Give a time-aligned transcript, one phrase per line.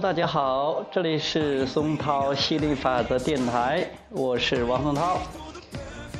[0.00, 5.18] 大家好，这里是松涛吸引力法则电台，我是王松涛。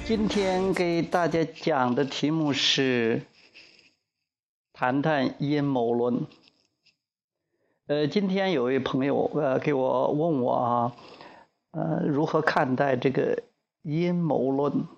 [0.05, 3.23] 今天给大家讲的题目是
[4.73, 6.27] 谈谈阴谋论。
[7.87, 10.97] 呃，今天有位朋友呃给我问我啊，
[11.71, 13.45] 呃，如何看待这个
[13.83, 14.89] 阴谋论？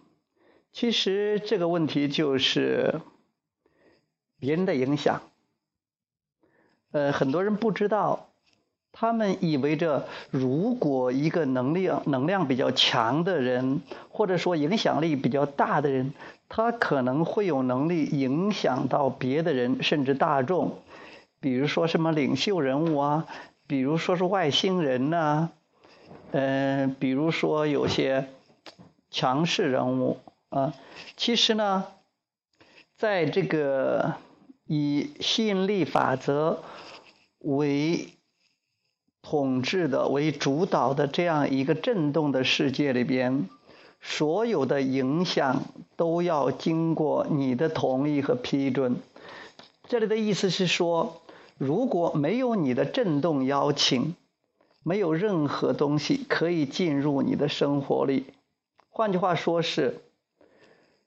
[0.73, 3.03] 其实这个问题就是
[4.39, 5.21] 别人的影响。
[6.93, 8.30] 呃，很多人不知道。
[8.93, 13.81] 他们以为着，如果一个能量能量比较强的人，
[14.11, 16.13] 或者说影响力比较大的人，
[16.49, 20.79] 他可能会有能力影响到别的人，甚至大众。
[21.41, 23.27] 比如说什么领袖人物啊，
[23.67, 25.51] 比如说是外星人呐，
[26.33, 28.27] 嗯，比如说有些
[29.11, 30.19] 强势人物
[30.51, 30.75] 啊。
[31.17, 31.87] 其实呢，
[32.97, 34.15] 在这个
[34.67, 36.63] 以吸引力法则
[37.39, 38.09] 为
[39.23, 43.49] 统治的为主导的这样一个震动的世界里边，
[44.01, 45.63] 所有的影响
[45.97, 48.97] 都要经过你的同意和批准。
[49.89, 51.21] 这里的意思是说，
[51.59, 54.17] 如果没有你的震动邀请，
[54.83, 58.25] 没有任何东西可以进入你的生活里。
[58.89, 60.01] 换句话说是，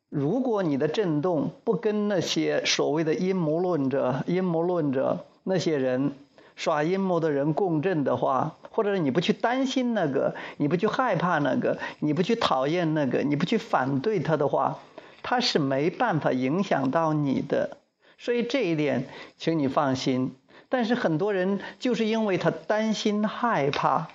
[0.10, 6.14] 如果你的震动不跟那些所谓的阴谋论者、阴谋论者那些人。
[6.56, 14.80] 耍阴谋的人共振的话，或者你不去担心那个，你不去害怕那个，你不去讨厌那个，你不去反对他的话，
[15.22, 17.78] 他是没办法影响到你的。
[18.18, 20.36] 所以这一点，请你放心。
[20.70, 24.08] 但是很多人就是因为他担心害怕，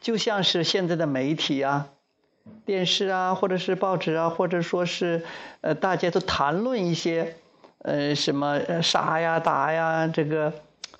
[0.00, 1.88] 就像是现在的媒体啊、
[2.64, 5.24] 电视啊，或者是报纸啊，或者说是
[5.60, 7.36] 呃，大家都谈论一些
[7.78, 10.52] 呃什么杀呀、打呀这个。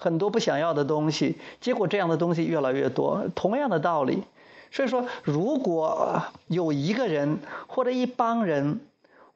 [0.04, 3.24] 很多不想要的东西，结果这样的东西越来越多。
[3.34, 4.22] 同样的道理，
[4.70, 7.38] 所以说，如果有一个人
[7.68, 8.80] 或者一帮人，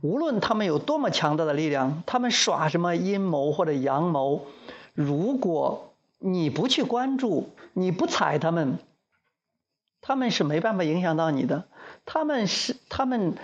[0.03, 4.43] 无论他们有多么强大的力量，他们耍什么阴谋或者阳谋，
[4.93, 8.79] 如果你不去关注，你不踩他们，
[10.03, 11.65] 他们是没办法影响到你的。
[12.05, 13.39] 他们是他们。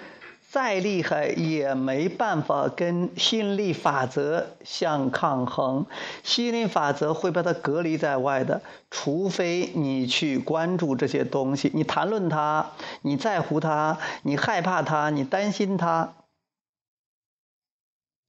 [0.54, 5.87] 再厉害也没办法跟吸引力法则相抗衡，
[6.22, 12.70] 吸引力法则会把它隔离在外的，除非你去关注这些东西，你谈论它，
[13.03, 16.14] 你在乎它，你害怕它，你担心它，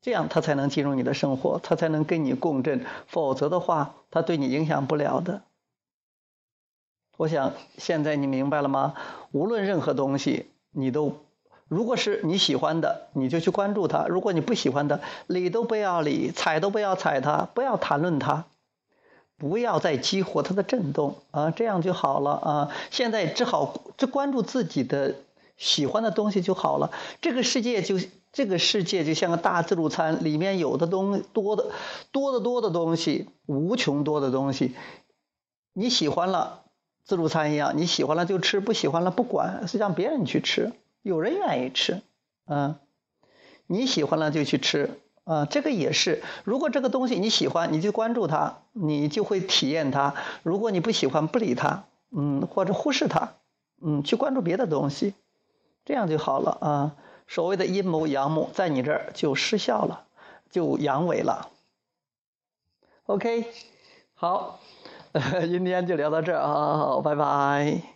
[0.02, 5.44] 这样它才能进入你的生活，它才能跟你共振，否则的话，它对你影响不了的。
[7.18, 8.96] 我想现在你明白了吗？
[9.32, 11.25] 无论任何东西，你都。
[11.68, 18.46] 如果是你喜欢的，你就去关注它；如果你不喜欢的，理都不要理，踩都不要踩它，不要谈论它，
[19.38, 22.72] 不要再激活它的震动啊，这样就好了啊。
[22.92, 25.16] 现在只好只关注自己的
[25.58, 26.92] 喜欢的东西就好了。
[27.20, 27.96] 这个世界就
[28.32, 31.72] 这个世界就像个大自助餐，里面有的东多的
[32.12, 34.76] 多的多的东西，无穷多的东西。
[35.74, 36.62] 你喜欢了
[37.06, 40.72] 自助餐一样，你喜欢了就吃，不喜欢了不管，是让别人去吃。
[41.06, 42.02] 有人愿意吃，
[42.46, 42.80] 啊，
[43.68, 46.24] 你喜欢了就去吃，啊，这个也是。
[46.46, 50.16] 如果这个东西你喜欢，你就关注它，你就会体验它。
[50.42, 53.34] 如果你不喜欢，不理它，嗯，或者忽视它，
[53.84, 55.14] 嗯，去关注别的东西，
[55.86, 56.96] 这样就好了啊。
[57.28, 60.08] 所谓的阴谋阳谋，在你这儿就失效了，
[60.50, 61.52] 就阳痿了。
[63.06, 63.46] OK，
[64.16, 64.60] 好，
[65.48, 67.95] 今天就聊到这儿啊，拜拜。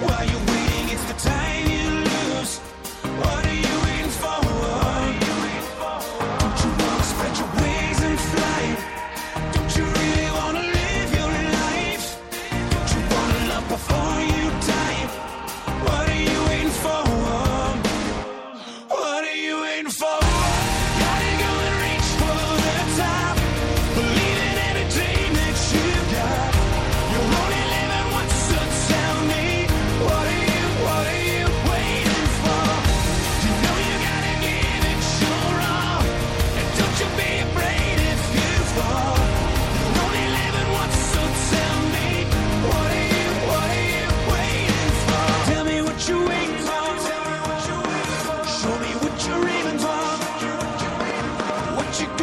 [0.00, 0.35] Why you